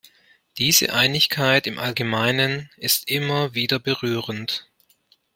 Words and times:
Diese 0.57 0.95
Einigkeit 0.95 1.67
im 1.67 1.77
Allgemeinen 1.77 2.71
ist 2.77 3.07
immer 3.07 3.53
wieder 3.53 3.77
berührend. 3.77 4.67